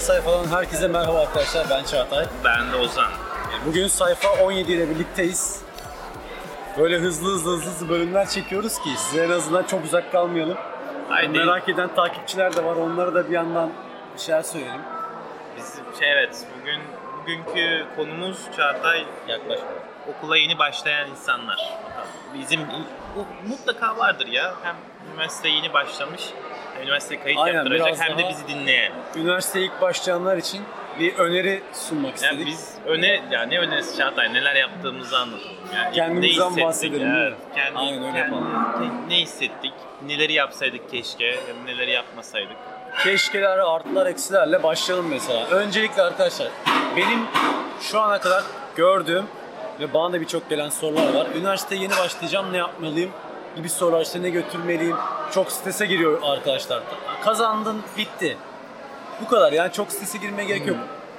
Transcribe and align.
Bir 0.00 0.04
sayfadan 0.04 0.46
herkese 0.46 0.88
merhaba 0.88 1.20
arkadaşlar. 1.20 1.66
Ben 1.70 1.84
Çağatay. 1.84 2.26
Ben 2.44 2.72
de 2.72 2.76
Ozan. 2.76 3.10
Bugün 3.66 3.86
sayfa 3.86 4.28
17 4.44 4.72
ile 4.72 4.90
birlikteyiz. 4.90 5.62
Böyle 6.78 6.98
hızlı 6.98 7.32
hızlı 7.32 7.50
hızlı 7.50 7.70
hızlı 7.70 7.88
bölümler 7.88 8.28
çekiyoruz 8.28 8.78
ki 8.78 8.90
size 8.96 9.24
en 9.24 9.30
azından 9.30 9.62
çok 9.62 9.84
uzak 9.84 10.12
kalmayalım. 10.12 10.56
Haydi. 11.08 11.38
Merak 11.38 11.68
eden 11.68 11.94
takipçiler 11.94 12.56
de 12.56 12.64
var. 12.64 12.76
Onlara 12.76 13.14
da 13.14 13.28
bir 13.28 13.34
yandan 13.34 13.70
bir 14.14 14.20
şeyler 14.20 14.42
söyleyelim. 14.42 14.80
Biz, 15.56 15.74
şey, 15.98 16.12
evet, 16.12 16.46
bugün 16.60 16.80
bugünkü 17.22 17.86
konumuz 17.96 18.38
Çağatay 18.56 19.04
Yaklaşma. 19.28 19.66
okula 20.08 20.36
yeni 20.36 20.58
başlayan 20.58 21.10
insanlar. 21.10 21.78
Bizim 22.34 22.60
bu 23.16 23.48
mutlaka 23.48 23.98
vardır 23.98 24.26
ya. 24.26 24.54
Hem 24.62 24.76
üniversiteye 25.12 25.54
yeni 25.54 25.72
başlamış, 25.72 26.22
hem 26.80 26.86
üniversiteye 26.86 27.20
kayıt 27.22 27.38
Aynen, 27.38 27.56
yaptıracak 27.56 28.00
hem 28.00 28.18
de 28.18 28.28
bizi 28.28 28.48
dinleyen. 28.48 28.92
Üniversiteye 29.16 29.64
ilk 29.64 29.80
başlayanlar 29.80 30.36
için 30.36 30.62
bir 31.00 31.14
öneri 31.14 31.62
sunmak 31.72 32.14
istedik. 32.14 32.32
Yani 32.38 32.46
biz 32.46 32.74
öne 32.86 33.22
ya 33.30 33.42
ne 33.42 33.58
önerisi 33.58 33.98
Çağatay 33.98 34.34
neler 34.34 34.54
yaptığımızı 34.54 35.18
anlatalım. 35.18 35.56
Yani 35.76 35.94
Kendimizden 35.94 36.56
ne 36.56 36.64
bahsedelim? 36.64 37.14
Evet. 37.16 37.34
Kendi, 37.54 37.78
Aynen 37.78 38.02
öyle 38.02 38.12
kendi- 38.12 38.18
yapalım. 38.18 38.48
Ne 39.08 39.16
hissettik? 39.16 39.72
Neleri 40.06 40.32
yapsaydık 40.32 40.90
keşke, 40.90 41.24
ya 41.24 41.34
da 41.36 41.64
neleri 41.66 41.90
yapmasaydık. 41.90 42.56
keşkeler, 43.04 43.58
artılar, 43.58 44.06
eksilerle 44.06 44.62
başlayalım 44.62 45.08
mesela. 45.08 45.46
Öncelikle 45.46 46.02
arkadaşlar 46.02 46.48
benim 46.96 47.20
şu 47.80 48.00
ana 48.00 48.20
kadar 48.20 48.44
gördüğüm 48.76 49.24
ve 49.80 49.94
bana 49.94 50.12
da 50.12 50.20
birçok 50.20 50.50
gelen 50.50 50.68
sorular 50.68 51.14
var. 51.14 51.26
Üniversiteye 51.36 51.82
yeni 51.82 51.92
başlayacağım 51.92 52.52
ne 52.52 52.56
yapmalıyım 52.56 53.10
gibi 53.56 53.68
sorular 53.68 54.00
işte 54.00 54.22
ne 54.22 54.30
götürmeliyim. 54.30 54.96
Çok 55.34 55.52
strese 55.52 55.86
giriyor 55.86 56.18
arkadaşlar. 56.22 56.82
Kazandın 57.24 57.82
bitti. 57.98 58.36
Bu 59.24 59.28
kadar 59.28 59.52
yani 59.52 59.72
çok 59.72 59.92
strese 59.92 60.18
girmeye 60.18 60.44
gerek 60.44 60.66
yok. 60.66 60.76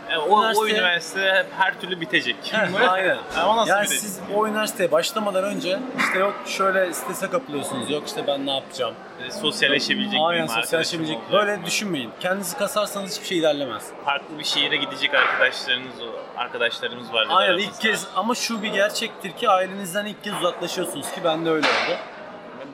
Yani 0.10 0.22
o, 0.24 0.38
o 0.40 0.42
Üniversite- 0.44 0.72
üniversite 0.72 1.22
hep 1.34 1.46
her 1.58 1.80
türlü 1.82 2.02
bitecek. 2.02 2.36
Heh, 2.52 2.92
Aynen. 2.92 3.18
Yani 3.38 3.48
o 3.50 3.58
nasıl 3.58 3.70
yani 3.70 3.82
bitecek? 3.84 4.00
siz 4.02 4.20
o 4.36 4.48
üniversiteye 4.48 4.92
başlamadan 4.92 5.44
önce 5.44 5.80
işte 5.98 6.20
yok 6.20 6.34
şöyle 6.46 6.94
strese 6.94 7.30
kapılıyorsunuz. 7.30 7.90
Yok 7.92 8.04
işte 8.08 8.28
ben 8.28 8.46
ne 8.46 8.52
yapacağım. 8.56 8.94
Böyle 9.20 9.32
sosyalleşebilecek 9.32 10.20
Aynen 10.24 10.42
miyim, 10.46 10.62
sosyalleşebilecek. 10.62 11.18
arkadaşım 11.18 11.32
olacak 11.32 11.48
Böyle 11.48 11.58
mı? 11.62 11.66
düşünmeyin. 11.66 12.12
Kendinizi 12.20 12.58
kasarsanız 12.58 13.12
hiçbir 13.16 13.28
şey 13.28 13.38
ilerlemez. 13.38 13.84
Farklı 14.06 14.40
bir 14.40 14.44
şehire 14.44 14.76
gidecek 14.78 15.14
arkadaşlarınız 15.14 15.96
arkadaşlarımız 16.38 17.14
var. 17.14 17.28
Aynen 17.30 17.58
ilk 17.58 17.80
kez 17.82 18.08
ama 18.16 18.36
şu 18.36 18.64
bir 18.64 18.74
gerçektir 18.74 19.32
ki 19.32 19.50
ailenizden 19.50 20.06
ilk 20.06 20.24
kez 20.24 20.34
uzaklaşıyorsunuz 20.34 21.12
ki 21.12 21.22
ben 21.24 21.46
de 21.46 21.50
öyle 21.50 21.68
oldu. 21.68 21.98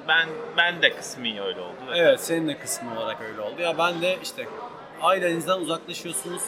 Ben 0.08 0.30
ben 0.58 0.82
de 0.82 0.96
kısmi 0.96 1.42
öyle 1.42 1.62
oldu. 1.62 1.76
Evet 1.96 2.20
senin 2.22 2.48
de 2.48 2.58
kısmı 2.58 3.00
olarak 3.00 3.22
öyle 3.22 3.42
oldu. 3.42 3.62
Ya 3.62 3.78
ben 3.78 4.02
de 4.02 4.18
işte 4.24 4.48
ailenizden 5.02 5.60
uzaklaşıyorsunuz. 5.60 6.42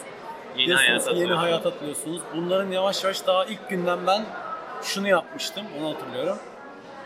Yeni 0.56 0.66
Diyorsunuz 0.66 1.06
hayat 1.06 1.18
yeni 1.20 1.32
hayat 1.32 1.66
atıyorsunuz. 1.66 2.20
Bunların 2.36 2.70
yavaş 2.70 3.04
yavaş 3.04 3.26
daha 3.26 3.44
ilk 3.44 3.68
günden 3.68 4.06
ben 4.06 4.24
şunu 4.82 5.08
yapmıştım. 5.08 5.64
Onu 5.80 5.94
hatırlıyorum. 5.94 6.38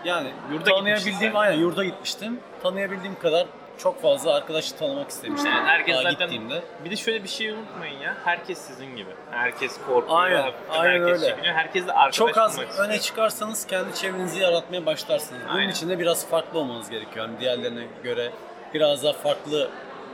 Yani 0.04 0.32
Yurda 0.52 0.64
tanıyabildiğim 0.64 1.36
aynen 1.36 1.58
yurda 1.58 1.84
gitmiştim. 1.84 2.40
Tanıyabildiğim 2.62 3.18
kadar 3.18 3.46
çok 3.78 4.02
fazla 4.02 4.34
arkadaşı 4.34 4.76
tanımak 4.76 5.10
istemiştim. 5.10 5.50
Yani 5.52 5.68
herkes 5.68 5.94
daha 5.94 6.02
zaten 6.02 6.18
gittiğimde. 6.30 6.62
bir 6.84 6.90
de 6.90 6.96
şöyle 6.96 7.22
bir 7.24 7.28
şey 7.28 7.50
unutmayın 7.50 7.98
ya. 8.00 8.16
Herkes 8.24 8.58
sizin 8.58 8.96
gibi. 8.96 9.10
Herkes 9.30 9.78
korkuyor. 9.86 10.20
Aynen, 10.20 10.52
aynen 10.70 11.00
herkes 11.00 11.22
öyle. 11.22 11.30
çekiniyor. 11.30 11.54
Herkes 11.54 11.86
de 11.86 11.92
arkadaş 11.92 12.14
Çok 12.16 12.38
az 12.38 12.52
bulmak 12.56 12.68
istiyor. 12.70 12.88
öne 12.88 13.00
çıkarsanız 13.00 13.66
kendi 13.66 13.94
çevrenizi 13.94 14.40
yaratmaya 14.42 14.86
başlarsınız. 14.86 15.40
Bunun 15.48 15.56
Aynen. 15.58 15.70
için 15.70 15.88
de 15.88 15.98
biraz 15.98 16.26
farklı 16.28 16.58
olmanız 16.58 16.90
gerekiyor. 16.90 17.26
Yani 17.28 17.40
diğerlerine 17.40 17.86
göre 18.02 18.30
biraz 18.74 19.04
daha 19.04 19.12
farklı 19.12 19.70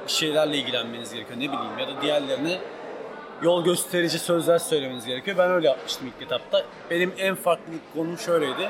şeylerle 0.06 0.56
ilgilenmeniz 0.56 1.14
gerekiyor. 1.14 1.38
Ne 1.40 1.44
bileyim 1.44 1.78
ya 1.78 1.88
da 1.88 2.02
diğerlerine 2.02 2.58
yol 3.42 3.64
gösterici 3.64 4.18
sözler 4.18 4.58
söylemeniz 4.58 5.06
gerekiyor. 5.06 5.38
Ben 5.38 5.50
öyle 5.50 5.66
yapmıştım 5.68 6.12
ilk 6.16 6.26
etapta. 6.26 6.62
Benim 6.90 7.14
en 7.18 7.34
farklı 7.34 7.72
konum 7.94 8.18
şöyleydi. 8.18 8.68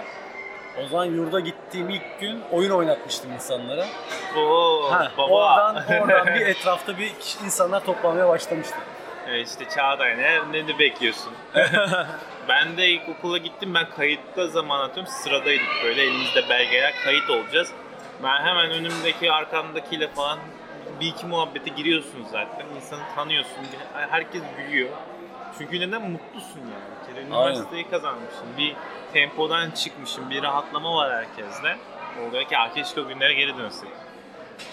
O 0.84 0.86
zaman 0.88 1.04
yurda 1.04 1.40
gittiğim 1.40 1.90
ilk 1.90 2.20
gün 2.20 2.42
oyun 2.52 2.70
oynatmıştım 2.70 3.32
insanlara. 3.32 3.86
Oo, 4.36 4.88
Ha, 4.92 5.12
baba. 5.18 5.32
oradan 5.32 5.84
oradan 6.00 6.26
bir 6.26 6.46
etrafta 6.46 6.98
bir 6.98 7.14
kişi- 7.14 7.44
insanlar 7.44 7.84
toplamaya 7.84 8.28
başlamıştı. 8.28 8.74
Evet 9.28 9.48
işte 9.48 9.64
Çağatay 9.74 10.16
ne, 10.18 10.52
ne 10.52 10.68
de 10.68 10.78
bekliyorsun? 10.78 11.32
ben 12.48 12.76
de 12.76 12.88
ilk 12.88 13.08
okula 13.08 13.38
gittim. 13.38 13.74
Ben 13.74 13.90
kayıtta 13.96 14.46
zaman 14.46 14.80
atıyorum. 14.80 15.12
Sıradaydık 15.12 15.68
böyle 15.84 16.02
elimizde 16.02 16.48
belgeler 16.48 16.92
kayıt 17.04 17.30
olacağız. 17.30 17.72
Ben 18.22 18.40
hemen 18.44 18.70
önümdeki 18.70 19.32
arkamdakiyle 19.32 20.08
falan 20.08 20.38
bir 21.00 21.06
iki 21.06 21.26
muhabbete 21.26 21.70
giriyorsun 21.70 22.26
zaten. 22.32 22.66
İnsanı 22.76 23.00
tanıyorsun. 23.14 23.66
Herkes 24.10 24.42
gülüyor. 24.58 24.88
Çünkü 25.58 25.80
neden 25.80 26.10
mutlusun 26.10 26.60
yani. 26.60 26.84
Bir 27.00 27.14
kere 27.14 27.24
Aynen. 27.24 27.50
üniversiteyi 27.50 27.90
kazanmışsın. 27.90 28.46
Bir 28.58 28.76
tempodan 29.12 29.70
çıkmışsın. 29.70 30.30
Bir 30.30 30.42
rahatlama 30.42 30.94
var 30.96 31.12
herkeste. 31.12 31.76
Oluyor 32.28 32.44
ki 32.44 32.58
"Aa, 32.58 32.72
keşke 32.74 33.00
o 33.00 33.08
günlere 33.08 33.34
geri 33.34 33.58
dönsek. 33.58 33.88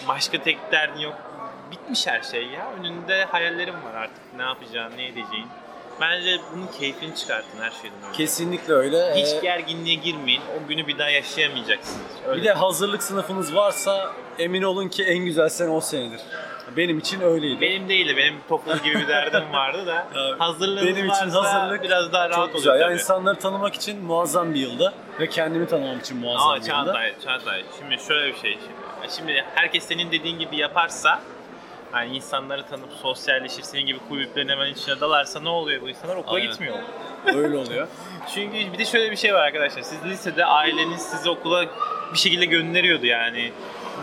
Başka 0.08 0.42
tek 0.42 0.58
derdin 0.72 1.00
yok. 1.00 1.14
Bitmiş 1.70 2.06
her 2.06 2.22
şey 2.22 2.46
ya. 2.46 2.66
Önünde 2.80 3.24
hayallerim 3.24 3.74
var 3.74 3.94
artık. 3.94 4.22
Ne 4.36 4.42
yapacağın, 4.42 4.92
ne 4.96 5.06
edeceğin. 5.06 5.46
Bence 6.00 6.36
bunun 6.54 6.66
keyfini 6.66 7.14
çıkartın 7.14 7.60
her 7.60 7.70
şeyden 7.70 7.98
önce. 8.08 8.16
Kesinlikle 8.16 8.72
öyle. 8.72 9.14
Hiç 9.14 9.28
Ee, 9.32 9.40
gerginliğe 9.42 9.94
girmeyin. 9.96 10.40
O 10.56 10.68
günü 10.68 10.86
bir 10.86 10.98
daha 10.98 11.10
yaşayamayacaksınız. 11.10 12.00
Öyle. 12.26 12.40
Bir 12.40 12.46
de 12.46 12.52
hazırlık 12.52 13.02
sınıfınız 13.02 13.54
varsa 13.54 14.12
emin 14.38 14.62
olun 14.62 14.88
ki 14.88 15.04
en 15.04 15.18
güzel 15.18 15.48
sene 15.48 15.70
o 15.70 15.80
senedir. 15.80 16.20
Benim 16.76 16.98
için 16.98 17.20
öyleydi. 17.20 17.60
benim 17.60 17.88
değil 17.88 18.08
de 18.08 18.16
benim 18.16 18.34
toplum 18.48 18.78
gibi 18.84 18.94
bir 19.00 19.08
derdim 19.08 19.52
vardı 19.52 19.86
da 19.86 20.06
Evet. 20.16 20.40
hazırlığımız 20.40 20.84
Benim 20.86 21.10
için 21.10 21.34
varsa 21.34 21.62
hazırlık 21.62 21.82
biraz 21.82 22.12
daha 22.12 22.22
rahat 22.30 22.34
Çok 22.34 22.44
oluyor 22.48 22.56
güzel. 22.56 22.72
Yani 22.80 22.82
tabii. 22.84 22.94
insanları 23.00 23.38
tanımak 23.38 23.74
için 23.74 24.04
muazzam 24.04 24.54
bir 24.54 24.60
yıldı 24.60 24.92
ve 25.20 25.26
kendimi 25.28 25.66
tanımam 25.66 25.98
için 25.98 26.16
muazzam 26.16 26.42
Ama 26.48 26.56
bir 26.56 26.60
yıldı. 26.60 26.70
Çağatay, 26.84 27.12
Çağatay 27.24 27.62
şimdi 27.78 28.02
şöyle 28.08 28.34
bir 28.34 28.38
şey. 28.38 28.52
Şimdi, 28.52 29.14
şimdi 29.16 29.44
herkes 29.54 29.84
senin 29.84 30.12
dediğin 30.12 30.38
gibi 30.38 30.56
yaparsa 30.56 31.20
yani 31.94 32.16
insanları 32.16 32.62
tanıp 32.66 32.92
sosyalleşir, 33.02 33.62
senin 33.62 33.86
gibi 33.86 33.98
kulüplerin 34.08 34.48
hemen 34.48 34.72
içine 34.72 35.00
dalarsa 35.00 35.40
ne 35.40 35.48
oluyor 35.48 35.82
bu 35.82 35.88
insanlar? 35.88 36.16
Okula 36.16 36.34
Aynen. 36.36 36.50
gitmiyor. 36.50 36.76
Öyle 37.26 37.56
oluyor. 37.56 37.88
Çünkü 38.34 38.72
bir 38.72 38.78
de 38.78 38.84
şöyle 38.84 39.10
bir 39.10 39.16
şey 39.16 39.34
var 39.34 39.40
arkadaşlar. 39.42 39.82
Siz 39.82 40.04
lisede 40.04 40.44
aileniz 40.44 41.02
sizi 41.02 41.30
okula 41.30 41.64
bir 42.12 42.18
şekilde 42.18 42.44
gönderiyordu 42.44 43.06
yani. 43.06 43.52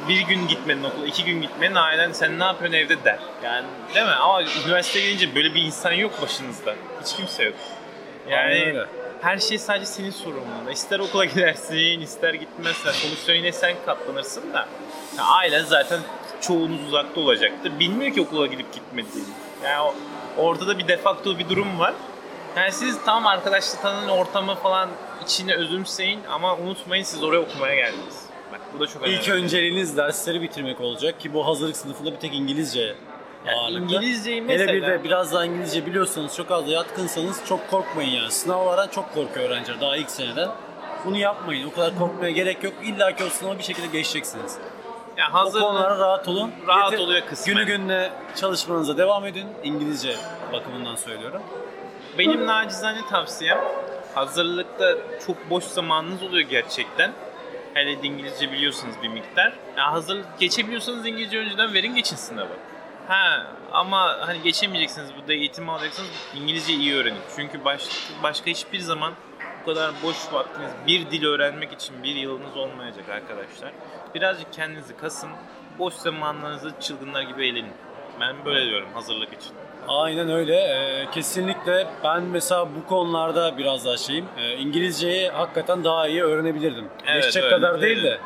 Bir 0.10 0.22
gün 0.22 0.48
gitmenin 0.48 0.84
okula, 0.84 1.06
iki 1.06 1.24
gün 1.26 1.42
gitmenin 1.42 1.76
ailen 1.76 2.12
sen 2.12 2.40
ne 2.40 2.44
yapıyorsun 2.44 2.78
evde 2.78 3.04
der. 3.04 3.20
Yani 3.44 3.66
değil 3.96 4.06
mi? 4.06 4.12
Ama 4.12 4.44
üniversiteye 4.66 5.06
gelince 5.06 5.36
böyle 5.36 5.54
bir 5.54 5.62
insan 5.62 5.92
yok 5.92 6.22
başınızda. 6.22 6.76
Hiç 7.04 7.16
kimse 7.16 7.44
yok. 7.44 7.54
Yani 8.30 8.76
her 9.22 9.38
şey 9.38 9.58
sadece 9.58 9.86
senin 9.86 10.12
sorumluluğunda. 10.12 10.72
İster 10.72 11.00
okula 11.00 11.26
gidersin, 11.26 12.02
ister 12.02 12.34
gitmezsen. 12.34 12.92
Sonuçta 12.92 13.34
yine 13.34 13.52
sen 13.52 13.76
katlanırsın 13.86 14.54
da. 14.54 14.68
Ya 15.18 15.24
ailen 15.24 15.64
zaten 15.64 16.00
çoğunuz 16.42 16.88
uzakta 16.88 17.22
olacaktır. 17.22 17.80
Bilmiyor 17.80 18.14
ki 18.14 18.22
okula 18.22 18.48
gidip 18.48 18.74
gitmediğini. 18.74 19.30
Yani 19.64 19.92
ortada 20.38 20.80
bir 20.80 20.88
defakto 20.88 21.40
bir 21.40 21.50
durum 21.50 21.80
var. 21.80 21.94
Yani 22.58 22.72
siz 22.72 22.98
tam 23.06 23.28
arkadaşlık 23.28 23.82
tanının 23.82 24.10
ortamı 24.10 24.56
falan 24.56 24.90
içine 25.24 25.56
özümseyin 25.56 26.20
ama 26.30 26.56
unutmayın 26.56 27.04
siz 27.04 27.24
oraya 27.24 27.40
okumaya 27.40 27.76
geldiniz. 27.76 28.25
Bak 28.52 28.62
bu 28.74 28.80
da 28.80 28.88
çok 28.88 29.02
önemli. 29.02 29.16
İlk 29.20 29.30
önceliğiniz 29.30 29.98
dersleri 29.98 30.42
bitirmek 30.42 30.82
olacak 30.82 31.20
ki 31.20 31.34
bu 31.34 31.48
hazırlık 31.48 31.78
sınıfında 31.78 32.12
bir 32.12 32.18
tek 32.20 32.36
İngilizce 32.36 32.96
Yani 33.46 33.58
ağırlıklı. 33.58 33.84
İngilizceyi 33.96 34.42
mesela... 34.42 34.72
Hele 34.72 34.82
bir 34.82 34.88
de 34.88 35.04
biraz 35.04 35.34
daha 35.34 35.46
İngilizce 35.46 35.86
biliyorsanız, 35.86 36.36
çok 36.36 36.52
az 36.52 36.68
da 36.68 36.72
yatkınsanız 36.72 37.42
çok 37.48 37.70
korkmayın 37.70 38.10
yani. 38.10 38.32
Sınavlardan 38.32 38.88
çok 38.88 39.14
korkuyor 39.14 39.50
öğrenciler 39.50 39.82
daha 39.82 39.98
ilk 39.98 40.10
seneden. 40.10 40.50
Bunu 41.06 41.18
yapmayın. 41.18 41.68
O 41.68 41.74
kadar 41.74 41.98
korkmaya 42.00 42.32
gerek 42.32 42.64
yok. 42.64 42.74
İlla 42.84 43.16
ki 43.16 43.24
o 43.24 43.30
sınavı 43.30 43.58
bir 43.58 43.64
şekilde 43.64 43.88
geçeceksiniz. 43.88 44.58
yani 45.18 45.32
O 45.32 45.34
hazır 45.34 45.60
konulara 45.60 46.00
rahat 46.00 46.28
olun. 46.28 46.52
Rahat 46.68 46.94
Yeter- 46.94 47.04
oluyor 47.04 47.22
kısmen. 47.22 47.56
Günü 47.56 47.66
gününe 47.66 48.10
çalışmanıza 48.36 48.98
devam 48.98 49.26
edin. 49.26 49.48
İngilizce 49.64 50.16
bakımından 50.54 50.96
söylüyorum. 50.96 51.42
Benim 52.18 52.46
nacizane 52.48 53.00
tavsiyem 53.10 53.60
hazırlıkta 54.16 54.96
çok 55.28 55.50
boş 55.50 55.64
zamanınız 55.64 56.24
oluyor 56.24 56.50
gerçekten. 56.50 57.12
Hele 57.76 57.92
İngilizce 57.92 58.52
biliyorsunuz 58.52 58.96
bir 59.04 59.08
miktar. 59.08 59.54
Ya 59.78 59.92
hazırlık 59.92 60.40
geçebiliyorsanız 60.40 61.08
İngilizce 61.08 61.40
önceden 61.40 61.74
verin 61.74 61.96
geçin 61.96 62.16
sınavı. 62.16 62.54
Ha 63.08 63.48
ama 63.72 64.18
hani 64.22 64.42
geçemeyeceksiniz 64.42 65.10
burada 65.18 65.34
eğitimi 65.34 65.72
alacaksınız 65.72 66.10
İngilizce 66.36 66.74
iyi 66.74 66.96
öğrenin. 66.96 67.20
Çünkü 67.36 67.66
baş, 67.66 67.90
başka 68.24 68.52
hiçbir 68.52 68.80
zaman 68.80 69.14
bu 69.62 69.66
kadar 69.66 69.92
boş 70.04 70.34
vaktiniz 70.34 70.72
bir 70.88 71.12
dil 71.12 71.26
öğrenmek 71.26 71.74
için 71.74 72.04
bir 72.04 72.16
yılınız 72.16 72.58
olmayacak 72.58 73.10
arkadaşlar. 73.10 73.72
Birazcık 74.16 74.54
kendinizi 74.54 74.98
kasın. 74.98 75.30
Boş 75.80 75.94
zamanlarınızı 75.94 76.72
çılgınlar 76.82 77.22
gibi 77.22 77.48
eğlenin. 77.48 77.74
Ben 78.20 78.46
böyle 78.46 78.66
diyorum 78.66 78.90
hazırlık 78.94 79.34
için. 79.34 79.54
Aynen 79.88 80.30
öyle. 80.30 80.56
Ee, 80.56 81.06
kesinlikle 81.12 81.88
ben 82.04 82.24
mesela 82.24 82.68
bu 82.76 82.90
konularda 82.90 83.58
biraz 83.58 83.86
daha 83.86 83.98
şeyim. 83.98 84.26
Ee, 84.38 84.54
İngilizceyi 84.54 85.30
hakikaten 85.30 85.84
daha 85.84 86.08
iyi 86.08 86.24
öğrenebilirdim. 86.24 86.86
Evet, 87.08 87.24
Geçecek 87.24 87.44
öyle, 87.44 87.56
kadar 87.56 87.82
değil 87.82 88.04
de 88.04 88.18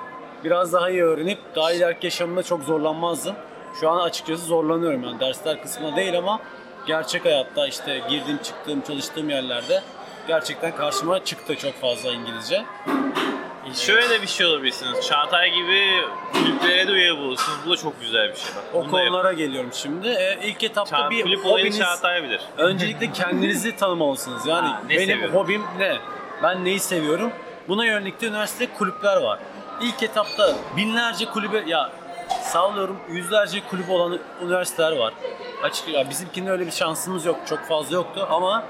biraz 0.43 0.73
daha 0.73 0.89
iyi 0.89 1.03
öğrenip 1.03 1.39
daha 1.55 1.71
ileriki 1.71 2.07
yaşamımda 2.07 2.43
çok 2.43 2.63
zorlanmazdım. 2.63 3.35
Şu 3.79 3.89
an 3.89 3.99
açıkçası 3.99 4.45
zorlanıyorum 4.45 5.03
yani 5.03 5.19
dersler 5.19 5.61
kısmında 5.61 5.95
değil 5.95 6.17
ama 6.17 6.39
gerçek 6.87 7.25
hayatta 7.25 7.67
işte 7.67 8.01
girdiğim 8.09 8.37
çıktığım 8.37 8.81
çalıştığım 8.81 9.29
yerlerde 9.29 9.81
gerçekten 10.27 10.75
karşıma 10.75 11.23
çıktı 11.23 11.55
çok 11.55 11.73
fazla 11.73 12.11
İngilizce. 12.11 12.65
Şöyle 13.75 14.21
bir 14.21 14.27
şey 14.27 14.45
olabilirsiniz. 14.45 15.07
Çağatay 15.07 15.51
gibi 15.53 16.01
kulüplere 16.33 16.87
de 16.87 16.91
üye 16.91 17.17
bulursunuz. 17.17 17.57
Bu 17.65 17.69
da 17.71 17.77
çok 17.77 18.01
güzel 18.01 18.29
bir 18.29 18.35
şey. 18.35 18.55
Bak, 18.55 18.63
O 18.73 18.83
bunu 18.83 18.93
da 18.93 18.97
yapın. 18.97 19.11
konulara 19.11 19.33
geliyorum 19.33 19.69
şimdi. 19.73 20.07
Ee, 20.07 20.39
ilk 20.43 20.63
etapta 20.63 20.97
Ça- 20.97 21.09
bir 21.09 21.23
kulüp 21.23 21.45
olayını 21.45 21.59
hobiniz, 21.59 21.79
Çağatay 21.79 22.23
bilir. 22.23 22.41
öncelikle 22.57 23.11
kendinizi 23.11 23.75
tanımalısınız. 23.75 24.45
Yani 24.45 24.67
Ha, 24.67 24.81
ne 24.85 24.89
benim 24.89 25.07
seviyorum? 25.07 25.35
hobim 25.35 25.63
ne? 25.79 25.97
Ben 26.43 26.65
neyi 26.65 26.79
seviyorum? 26.79 27.31
Buna 27.67 27.85
yönelik 27.85 28.21
de 28.21 28.27
üniversitede 28.27 28.73
kulüpler 28.73 29.17
var. 29.17 29.39
İlk 29.81 30.03
etapta 30.03 30.55
binlerce 30.77 31.25
kulübe 31.25 31.63
ya 31.67 31.91
sallıyorum 32.43 32.99
yüzlerce 33.09 33.61
kulüp 33.69 33.89
olan 33.89 34.19
üniversiteler 34.43 34.91
var. 34.97 35.13
Açık 35.63 35.87
ya 35.87 36.09
bizimkinde 36.09 36.51
öyle 36.51 36.65
bir 36.65 36.71
şansımız 36.71 37.25
yok. 37.25 37.39
Çok 37.49 37.59
fazla 37.59 37.95
yoktu 37.95 38.27
ama 38.31 38.63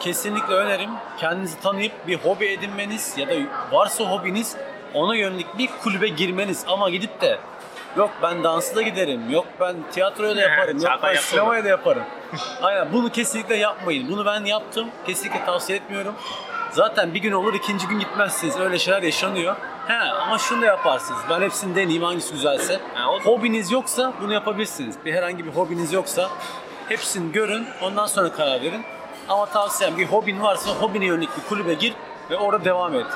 kesinlikle 0.00 0.54
önerim 0.54 0.90
kendinizi 1.18 1.60
tanıyıp 1.60 1.92
bir 2.06 2.18
hobi 2.18 2.46
edinmeniz 2.46 3.14
ya 3.18 3.28
da 3.28 3.34
varsa 3.72 4.04
hobiniz 4.04 4.56
ona 4.94 5.14
yönelik 5.14 5.58
bir 5.58 5.68
kulübe 5.82 6.08
girmeniz 6.08 6.64
ama 6.68 6.90
gidip 6.90 7.20
de 7.20 7.38
yok 7.96 8.10
ben 8.22 8.44
dansı 8.44 8.76
da 8.76 8.82
giderim, 8.82 9.30
yok 9.30 9.46
ben 9.60 9.76
tiyatroya 9.92 10.36
da 10.36 10.40
yaparım, 10.50 10.78
yok 10.78 10.98
ben 11.02 11.14
sinemaya 11.14 11.64
da 11.64 11.68
yaparım. 11.68 12.02
Aynen 12.62 12.92
bunu 12.92 13.10
kesinlikle 13.10 13.56
yapmayın. 13.56 14.10
Bunu 14.10 14.26
ben 14.26 14.44
yaptım. 14.44 14.88
Kesinlikle 15.06 15.44
tavsiye 15.44 15.78
etmiyorum. 15.78 16.14
Zaten 16.70 17.14
bir 17.14 17.18
gün 17.18 17.32
olur 17.32 17.54
ikinci 17.54 17.86
gün 17.86 17.98
gitmezsiniz. 17.98 18.60
Öyle 18.60 18.78
şeyler 18.78 19.02
yaşanıyor. 19.02 19.56
He 19.86 19.94
ama 19.94 20.38
şunu 20.38 20.62
da 20.62 20.66
yaparsınız. 20.66 21.20
Ben 21.30 21.40
hepsini 21.40 21.74
deneyeyim 21.74 22.02
hangisi 22.02 22.32
güzelse. 22.32 22.80
Ha, 22.94 23.10
o 23.10 23.20
Hobiniz 23.20 23.70
yoksa 23.70 24.12
bunu 24.20 24.32
yapabilirsiniz. 24.32 24.96
Bir 25.04 25.14
herhangi 25.14 25.46
bir 25.46 25.50
hobiniz 25.50 25.92
yoksa 25.92 26.30
hepsini 26.88 27.32
görün. 27.32 27.66
Ondan 27.82 28.06
sonra 28.06 28.32
karar 28.32 28.62
verin. 28.62 28.84
Ama 29.30 29.46
tavsiyem 29.46 29.98
bir 29.98 30.06
hobin 30.06 30.42
varsa 30.42 30.70
hobine 30.70 31.04
yönelik 31.04 31.30
bir 31.36 31.48
kulübe 31.48 31.74
gir 31.74 31.94
ve 32.30 32.36
orada 32.36 32.64
devam 32.64 32.94
et. 32.94 33.06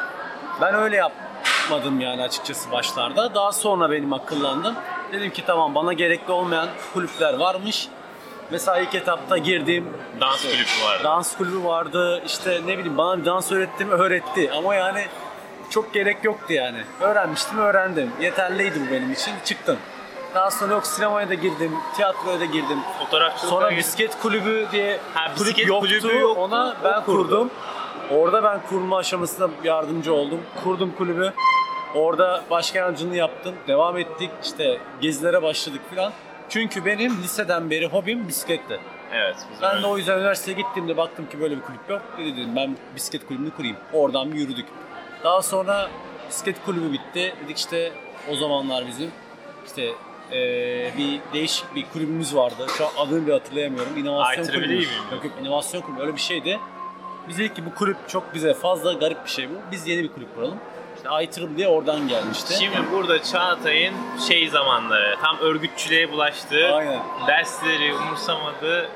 Ben 0.61 0.75
öyle 0.75 0.96
yapmadım 0.96 2.00
yani 2.00 2.22
açıkçası 2.22 2.70
başlarda. 2.70 3.34
Daha 3.34 3.52
sonra 3.52 3.90
benim 3.90 4.12
akıllandım. 4.12 4.75
Dedim 5.12 5.31
ki 5.31 5.43
tamam 5.46 5.75
bana 5.75 5.93
gerekli 5.93 6.32
olmayan 6.32 6.69
kulüpler 6.94 7.34
varmış. 7.34 7.88
Mesela 8.50 8.78
ilk 8.78 8.94
etapta 8.94 9.38
girdiğim 9.38 9.88
Dans 10.20 10.43
kulübü 10.43 10.84
vardı. 10.87 11.05
dans 11.05 11.37
kulübü 11.37 11.64
vardı. 11.64 12.22
İşte 12.26 12.60
ne 12.67 12.78
bileyim 12.78 12.99
bana 12.99 13.19
bir 13.19 13.25
dans 13.25 13.52
öğretti 13.52 13.84
mi 13.84 13.93
öğretti. 13.93 14.52
Ama 14.52 14.75
yani 14.75 15.06
çok 15.70 15.94
gerek 15.94 16.25
yoktu 16.25 16.52
yani. 16.52 16.78
Öğrenmiştim 17.00 17.58
öğrendim. 17.58 18.10
Yeterliydi 18.20 18.81
bu 18.87 18.93
benim 18.93 19.12
için. 19.12 19.32
Çıktım. 19.44 19.78
Daha 20.34 20.50
sonra 20.50 20.72
yok 20.72 20.86
sinemaya 20.86 21.28
da 21.28 21.34
girdim, 21.34 21.72
tiyatroya 21.96 22.40
da 22.40 22.44
girdim. 22.44 22.78
Fotoğrafçılık 22.98 23.50
Sonra 23.50 23.70
bisiklet 23.76 24.19
kulübü 24.22 24.66
diye 24.72 25.00
Ha, 25.14 25.25
kulüp 25.34 25.40
bisiklet 25.40 25.69
yoktu. 25.69 25.88
kulübü 26.02 26.19
yoktu, 26.19 26.40
Ona 26.40 26.76
o 26.81 26.84
ben 26.84 27.04
kurdu. 27.04 27.22
kurdum. 27.28 27.50
Orada 28.10 28.42
ben 28.42 28.60
kurma 28.69 28.96
aşamasında 28.98 29.48
yardımcı 29.64 30.14
oldum. 30.14 30.40
Kurdum 30.64 30.92
kulübü. 30.98 31.32
Orada 31.94 32.44
başkan 32.50 32.81
yardımcılığını 32.81 33.16
yaptım. 33.16 33.54
Devam 33.69 33.98
ettik. 33.98 34.31
İşte 34.44 34.78
gezilere 35.00 35.42
başladık 35.42 35.81
falan. 35.94 36.12
Çünkü 36.48 36.84
benim 36.84 37.22
liseden 37.22 37.70
beri 37.70 37.86
hobim 37.86 38.28
bisikletti. 38.28 38.81
Evet. 39.12 39.36
bizim 39.50 39.62
Ben 39.62 39.82
de 39.82 39.86
o 39.86 39.98
yüzden 39.98 40.19
üniversiteye 40.19 40.56
gittiğimde 40.56 40.96
baktım 40.96 41.28
ki 41.28 41.40
böyle 41.40 41.56
bir 41.56 41.62
kulüp 41.62 41.90
yok. 41.90 42.02
Dedim 42.19 42.56
ben 42.56 42.76
bisiklet 42.96 43.26
kulübünü 43.28 43.50
kurayım. 43.50 43.76
Oradan 43.92 44.32
bir 44.32 44.38
yürüdük. 44.38 44.66
Daha 45.25 45.42
sonra 45.42 45.88
bisiklet 46.28 46.56
kulübü 46.64 46.92
bitti. 46.92 47.34
Dedik 47.44 47.58
işte 47.58 47.92
o 48.32 48.36
zamanlar 48.36 48.86
bizim 48.86 49.10
işte 49.66 49.90
eee, 50.32 50.93
bir 50.99 51.21
değişik 51.32 51.75
bir 51.75 51.87
kulübümüz 51.93 52.37
vardı. 52.37 52.67
Şu 52.79 52.87
an 52.87 52.91
adını 52.97 53.26
bile 53.26 53.32
hatırlayamıyorum. 53.32 53.97
İnovasyon 53.97 54.44
IEEE 54.44 54.55
kulübü. 54.55 54.82
Yok 55.12 55.25
yok 55.25 55.32
inovasyon 55.43 55.81
kulübü 55.81 56.03
öyle 56.03 56.17
bir 56.17 56.21
şeydi. 56.21 56.61
Biz 57.29 57.38
dedik 57.38 57.56
ki 57.56 57.67
bu 57.67 57.75
kulüp 57.75 58.09
çok 58.09 58.35
bize 58.35 58.55
fazla 58.55 58.93
garip 58.93 59.25
bir 59.25 59.31
şey 59.31 59.50
bu. 59.50 59.55
Biz 59.71 59.88
yeni 59.88 60.03
bir 60.03 60.12
kulüp 60.12 60.35
kuralım. 60.35 60.59
İşte 60.97 61.41
IEEE 61.43 61.69
oradan 61.69 62.09
gelmişti. 62.09 62.55
Şimdi 62.55 62.76
burada 62.93 63.23
Çağatay'ın 63.23 63.94
şey 64.29 64.49
zamanları, 64.49 65.17
tam 65.23 65.38
örgütçülüğe 65.38 66.12
bulaştığı, 66.12 66.75
Aynen. 66.75 67.00
dersleri 67.27 67.94
umursamadığı 67.94 68.88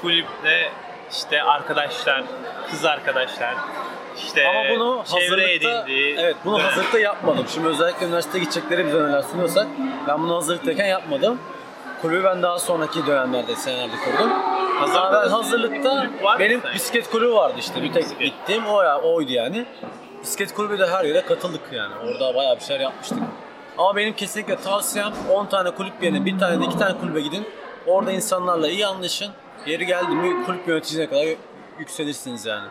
kulüple 0.00 0.70
işte 1.10 1.42
arkadaşlar, 1.42 2.24
kız 2.70 2.84
arkadaşlar, 2.84 3.54
işte 4.16 4.48
Ama 4.48 4.70
bunu 4.74 5.02
çevre 5.06 5.54
edindiği 5.54 6.16
evet 6.18 6.36
bunu 6.44 6.58
dönem. 6.58 6.66
hazırlıkta 6.68 6.98
yapmadım. 6.98 7.44
Şimdi 7.54 7.68
özellikle 7.68 8.06
üniversiteye 8.06 8.44
gidecekleri 8.44 8.86
bize 8.86 8.98
neler 8.98 9.22
sunuyorsak 9.22 9.66
ben 10.08 10.22
bunu 10.22 10.36
hazırlıktayken 10.36 10.86
yapmadım. 10.86 11.38
Kulübü 12.02 12.24
ben 12.24 12.42
daha 12.42 12.58
sonraki 12.58 13.06
dönemlerde, 13.06 13.56
senelerde 13.56 13.96
kurdum. 14.04 14.30
Hazırlıkta 14.80 15.22
ben 15.24 15.28
hazırlıkta 15.28 16.06
benim 16.38 16.60
sanki? 16.60 16.74
bisiklet 16.74 17.10
kulübü 17.10 17.32
vardı 17.32 17.54
işte. 17.58 17.82
Bir 17.82 17.92
tek 17.92 18.18
gittiğim 18.20 18.66
o 18.66 18.82
ya, 18.82 19.00
oydu 19.00 19.32
yani. 19.32 19.66
Bisiklet 20.22 20.54
kulübü 20.54 20.78
de 20.78 20.86
her 20.86 21.04
yere 21.04 21.20
katıldık 21.20 21.60
yani. 21.72 21.94
Orada 22.04 22.34
bayağı 22.34 22.56
bir 22.56 22.60
şeyler 22.64 22.80
yapmıştık. 22.80 23.18
Ama 23.78 23.96
benim 23.96 24.12
kesinlikle 24.12 24.56
tavsiyem 24.56 25.12
10 25.30 25.46
tane 25.46 25.70
kulüp 25.70 26.02
yerine 26.02 26.24
bir 26.24 26.38
tane 26.38 26.60
de 26.60 26.64
iki 26.64 26.78
tane 26.78 26.98
kulübe 26.98 27.20
gidin. 27.20 27.48
Orada 27.86 28.12
insanlarla 28.12 28.68
iyi 28.68 28.86
anlaşın. 28.86 29.30
Yeri 29.66 29.86
geldi 29.86 30.10
mi 30.14 30.46
kulüp 30.46 30.68
yöneticisine 30.68 31.06
kadar 31.06 31.26
yükselirsiniz 31.78 32.46
yani. 32.46 32.68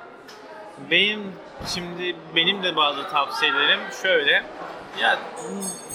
Benim 0.92 1.34
şimdi 1.68 2.16
benim 2.36 2.64
de 2.64 2.76
bazı 2.76 3.10
tavsiyelerim 3.10 3.80
şöyle. 4.02 4.44
Ya 5.02 5.20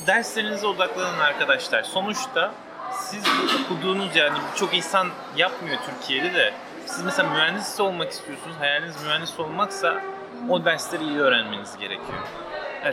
derslerinize 0.06 0.66
odaklanın 0.66 1.18
arkadaşlar. 1.18 1.82
Sonuçta 1.82 2.54
siz 2.92 3.24
okuduğunuz 3.64 4.16
yani 4.16 4.38
birçok 4.52 4.74
insan 4.74 5.08
yapmıyor 5.36 5.78
Türkiye'de 5.86 6.34
de. 6.34 6.54
Siz 6.86 7.04
mesela 7.04 7.30
mühendis 7.30 7.80
olmak 7.80 8.10
istiyorsunuz. 8.10 8.56
Hayaliniz 8.58 9.02
mühendis 9.02 9.40
olmaksa 9.40 10.02
o 10.48 10.64
dersleri 10.64 11.04
iyi 11.04 11.18
öğrenmeniz 11.18 11.76
gerekiyor. 11.76 12.18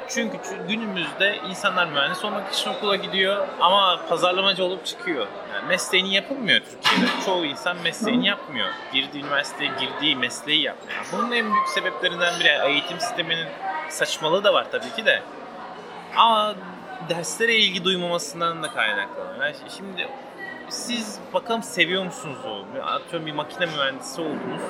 Çünkü 0.08 0.38
çü- 0.38 0.68
günümüzde 0.68 1.38
insanlar 1.50 1.86
mühendis 1.88 2.26
olmak 2.26 2.54
için 2.54 2.70
okula 2.70 2.96
gidiyor 2.96 3.48
ama 3.60 4.00
pazarlamacı 4.10 4.64
olup 4.66 4.86
çıkıyor. 4.86 5.28
Yani 5.54 5.68
mesleğini 5.68 6.14
yapılmıyor 6.14 6.60
Türkiye'de. 6.60 7.12
Çoğu 7.26 7.46
insan 7.46 7.78
mesleğini 7.78 8.28
yapmıyor. 8.28 8.68
Girdiği 8.94 9.24
üniversiteye 9.24 9.72
girdiği 9.80 10.16
mesleği 10.16 10.62
yapmıyor. 10.62 11.00
Bunun 11.14 11.32
en 11.32 11.46
büyük 11.54 11.68
sebeplerinden 11.68 12.40
biri 12.40 12.60
eğitim 12.72 13.00
sisteminin 13.00 13.48
saçmalığı 13.90 14.44
da 14.44 14.54
var 14.54 14.68
tabii 14.72 14.92
ki 14.96 15.06
de. 15.06 15.22
Ama 16.18 16.56
derslere 17.10 17.56
ilgi 17.56 17.84
duymamasından 17.84 18.64
da 18.64 18.72
kaynaklanıyor. 18.74 19.46
Yani 19.46 19.56
şimdi 19.78 20.08
siz 20.70 21.20
bakalım 21.34 21.64
seviyor 21.64 22.04
musunuz 22.06 22.38
o? 22.46 22.82
Atıyorum 22.86 23.26
bir 23.26 23.32
makine 23.32 23.66
mühendisi 23.66 24.22
oldunuz. 24.22 24.62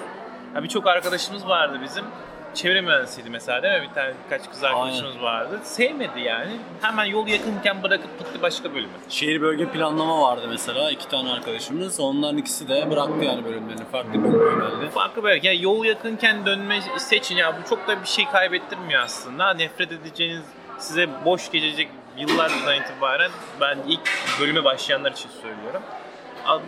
Ya 0.55 0.63
birçok 0.63 0.87
arkadaşımız 0.87 1.47
vardı 1.47 1.79
bizim. 1.83 2.05
Çevre 2.53 2.81
mühendisiydi 2.81 3.29
mesela 3.29 3.63
değil 3.63 3.81
mi? 3.81 3.87
Bir 3.89 3.93
tane 3.95 4.13
birkaç 4.25 4.49
kız 4.49 4.63
arkadaşımız 4.63 5.21
vardı. 5.21 5.59
Sevmedi 5.63 6.19
yani. 6.19 6.51
Hemen 6.81 7.05
yol 7.05 7.27
yakınken 7.27 7.83
bırakıp 7.83 8.19
gitti 8.19 8.41
başka 8.41 8.73
bölüme. 8.73 8.93
Şehir 9.09 9.41
bölge 9.41 9.65
planlama 9.65 10.21
vardı 10.21 10.45
mesela 10.49 10.91
iki 10.91 11.07
tane 11.07 11.31
arkadaşımız. 11.31 11.99
Onların 11.99 12.37
ikisi 12.37 12.69
de 12.69 12.89
bıraktı 12.89 13.25
yani 13.25 13.45
bölümlerini. 13.45 13.85
Farklı 13.91 14.13
bölüme 14.13 14.43
yöneldi. 14.51 14.89
Farkı 14.93 15.23
belki 15.23 15.47
yani 15.47 15.63
yol 15.63 15.85
yakınken 15.85 16.45
dönme 16.45 16.79
seçin 16.97 17.35
ya 17.35 17.55
bu 17.63 17.69
çok 17.69 17.87
da 17.87 18.01
bir 18.01 18.07
şey 18.07 18.25
kaybettirmiyor 18.25 19.01
aslında. 19.01 19.53
Nefret 19.53 19.91
edeceğiniz 19.91 20.43
size 20.79 21.09
boş 21.25 21.51
geçecek 21.51 21.89
yıllardan 22.17 22.75
itibaren 22.81 23.31
ben 23.61 23.77
ilk 23.87 24.09
bölüme 24.41 24.63
başlayanlar 24.63 25.11
için 25.11 25.29
söylüyorum. 25.41 25.81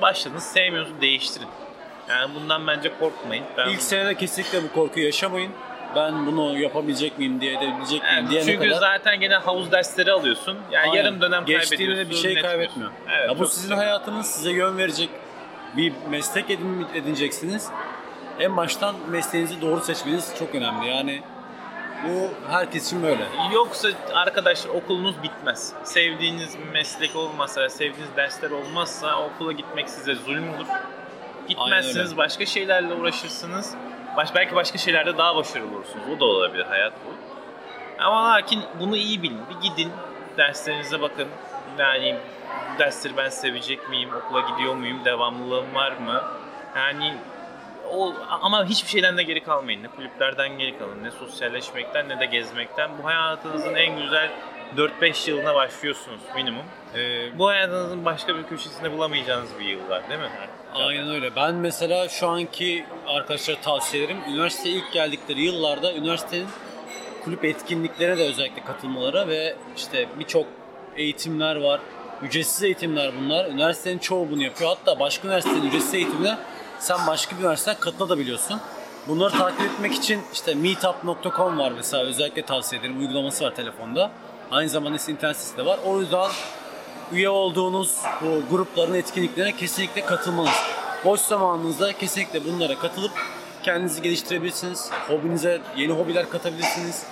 Başladınız 0.01 0.43
sevmiyorsunuz 0.43 1.01
değiştirin. 1.01 1.47
Yani 2.09 2.35
bundan 2.35 2.67
bence 2.67 2.91
korkmayın. 2.99 3.45
Ben 3.57 3.69
İlk 3.69 3.81
senede 3.81 4.15
kesinlikle 4.15 4.63
bu 4.63 4.71
korkuyu 4.73 5.05
yaşamayın. 5.05 5.51
Ben 5.95 6.25
bunu 6.25 6.59
yapabilecek 6.59 7.19
miyim 7.19 7.41
diye 7.41 7.51
edebilecek 7.53 8.01
miyim 8.03 8.15
Yani 8.15 8.29
diyene 8.29 8.45
çünkü 8.45 8.67
kadar. 8.69 8.79
zaten 8.79 9.19
gene 9.19 9.35
havuz 9.35 9.71
dersleri 9.71 10.12
alıyorsun. 10.12 10.57
Yani 10.71 10.89
Aynen. 10.89 11.03
yarım 11.03 11.21
dönem 11.21 11.45
Geçtiğinde 11.45 12.09
bir 12.09 12.15
şey 12.15 12.41
kaybetmiyor. 12.41 12.91
Evet, 13.17 13.29
ya 13.29 13.39
bu 13.39 13.47
sizin 13.47 13.62
güzel. 13.69 13.77
hayatınız 13.77 14.25
size 14.27 14.51
yön 14.51 14.77
verecek 14.77 15.09
bir 15.77 15.93
meslek 16.09 16.50
edin, 16.50 16.88
edineceksiniz. 16.93 17.69
En 18.39 18.57
baştan 18.57 18.95
mesleğinizi 19.09 19.62
doğru 19.62 19.81
seçmeniz 19.81 20.33
çok 20.39 20.55
önemli. 20.55 20.88
Yani 20.88 21.21
bu 22.07 22.29
herkes 22.51 22.88
için 22.88 23.03
böyle. 23.03 23.23
Yoksa 23.53 23.88
arkadaşlar 24.13 24.69
okulunuz 24.69 25.23
bitmez. 25.23 25.73
Sevdiğiniz 25.83 26.57
meslek 26.73 27.15
olmazsa, 27.15 27.69
sevdiğiniz 27.69 28.15
dersler 28.17 28.51
olmazsa 28.51 29.19
okula 29.23 29.51
gitmek 29.51 29.89
size 29.89 30.15
zulüm 30.15 30.50
olur. 30.50 30.67
Gitmezsiniz, 31.47 32.17
başka 32.17 32.45
şeylerle 32.45 32.93
uğraşırsınız. 32.93 33.73
Baş, 34.17 34.36
belki 34.36 34.55
başka 34.55 34.77
şeylerde 34.77 35.17
daha 35.17 35.36
başarılı 35.36 35.75
olursunuz. 35.75 36.05
O 36.17 36.20
da 36.20 36.25
olabilir 36.25 36.65
hayat 36.65 36.93
bu. 37.05 37.13
Ama 38.03 38.29
lakin 38.29 38.63
bunu 38.79 38.98
iyi 38.98 39.24
bilin. 39.24 39.41
Bir 39.50 39.70
gidin, 39.70 39.91
derslerinize 40.38 41.01
bakın. 41.01 41.27
Yani 41.77 42.15
dersleri 42.79 43.17
ben 43.17 43.29
sevecek 43.29 43.89
miyim, 43.89 44.10
okula 44.13 44.39
gidiyor 44.39 44.75
muyum, 44.75 45.05
devamlılığım 45.05 45.75
var 45.75 45.91
mı? 45.91 46.24
Yani 46.75 47.13
o 47.91 48.13
ama 48.29 48.65
hiçbir 48.65 48.89
şeyden 48.89 49.17
de 49.17 49.24
geri 49.24 49.43
kalmayın. 49.43 49.84
Ne 49.84 49.88
kulüplerden 49.88 50.58
geri 50.58 50.77
kalın, 50.79 51.03
ne 51.03 51.12
sosyalleşmekten 51.12 52.10
ne 52.10 52.20
de 52.20 52.25
gezmekten. 52.25 52.91
Bu 53.03 53.05
hayatınızın 53.05 53.75
en 53.75 53.98
güzel 54.00 54.29
4-5 54.77 55.29
yılına 55.29 55.55
başlıyorsunuz 55.55 56.22
minimum. 56.36 56.63
Ee, 56.96 57.39
Bu 57.39 57.48
hayatınızın 57.48 58.05
başka 58.05 58.38
bir 58.38 58.43
köşesinde 58.43 58.91
bulamayacağınız 58.91 59.60
bir 59.60 59.65
yıl 59.65 59.89
var 59.89 60.10
değil 60.10 60.20
mi? 60.20 60.29
Aynen 60.75 61.10
öyle. 61.10 61.36
Ben 61.36 61.56
mesela 61.56 62.10
şu 62.10 62.27
anki 62.27 62.86
arkadaşlara 63.08 63.62
tavsiye 63.62 64.03
ederim. 64.03 64.18
Üniversiteye 64.30 64.75
ilk 64.75 64.92
geldikleri 64.94 65.42
yıllarda 65.42 65.94
üniversitenin 65.94 66.48
kulüp 67.24 67.46
etkinliklerine 67.46 68.18
de 68.18 68.24
özellikle 68.24 68.63
katılmaları 68.63 69.27
ve 69.27 69.56
işte 69.77 70.08
birçok 70.20 70.46
eğitimler 70.96 71.56
var. 71.56 71.80
Ücretsiz 72.22 72.63
eğitimler 72.63 73.12
bunlar. 73.22 73.46
Üniversitenin 73.46 73.98
çoğu 73.98 74.32
bunu 74.32 74.44
yapıyor. 74.44 74.70
Hatta 74.70 75.00
başka 75.00 75.27
üniversitenin 75.27 75.68
ücretsiz 75.68 75.94
eğitimine 75.94 76.38
sen 76.80 76.98
başka 77.08 77.36
bir 77.36 77.42
üniversiteden 77.42 77.80
katılabiliyorsun. 77.80 78.62
Bunları 79.08 79.38
takip 79.38 79.62
etmek 79.62 79.94
için 79.94 80.22
işte 80.34 80.53
meetup.com 80.56 81.60
var 81.60 81.72
mesela 81.72 82.03
özellikle 82.03 82.42
tavsiye 82.42 82.82
ederim. 82.82 83.00
Uygulaması 83.00 83.46
var 83.46 83.56
telefonda. 83.56 84.12
Aynı 84.51 84.70
zamanda 84.70 84.98
internet 85.12 85.38
sitesi 85.38 85.58
de 85.58 85.65
var. 85.65 85.80
O 85.86 86.00
yüzden 86.00 86.30
üye 87.13 87.29
olduğunuz 87.29 87.98
bu 88.22 88.55
grupların 88.55 88.93
etkinliklerine 88.93 89.55
kesinlikle 89.58 90.05
katılmanız. 90.05 90.55
Boş 91.05 91.20
zamanınızda 91.20 91.93
kesinlikle 91.93 92.46
bunlara 92.46 92.75
katılıp 92.79 93.12
kendinizi 93.63 94.01
geliştirebilirsiniz. 94.01 94.89
Hobinize 95.08 95.62
yeni 95.77 95.93
hobiler 95.93 96.29
katabilirsiniz. 96.29 97.03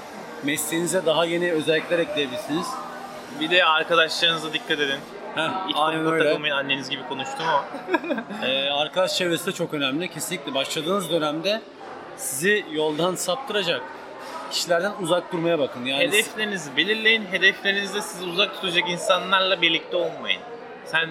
Mesleğinize 0.44 1.06
daha 1.06 1.26
yeni 1.26 1.52
özellikler 1.52 2.00
ekleyebilirsiniz. 2.00 2.68
Bir 3.40 3.50
de 3.50 3.66
arkadaşlarınıza 3.66 4.54
dikkat 4.54 4.80
edin. 4.80 5.00
Heh, 5.36 5.68
Hiç 5.68 5.76
aynen 5.80 6.06
öyle. 6.12 6.24
takılmayın 6.24 6.56
anneniz 6.56 6.90
gibi 6.90 7.08
konuştum 7.10 7.46
ama. 7.48 7.66
Ee, 8.46 8.70
arkadaş 8.70 9.18
çevresi 9.18 9.46
de 9.46 9.52
çok 9.52 9.74
önemli. 9.74 10.08
Kesinlikle 10.12 10.54
başladığınız 10.54 11.10
dönemde 11.12 11.62
sizi 12.18 12.66
yoldan 12.72 13.16
saptıracak 13.16 13.82
kişilerden 14.52 14.92
uzak 15.02 15.34
durmaya 15.34 15.60
bakın. 15.60 15.86
Yani 15.86 16.04
Hedeflerinizi 16.04 16.78
belirleyin. 16.78 17.26
Hedeflerinizde 17.26 18.02
sizi 18.02 18.26
uzak 18.26 18.56
tutacak 18.56 18.90
insanlarla 18.90 19.62
birlikte 19.62 19.98
olmayın. 19.98 20.42
Sen 20.86 21.10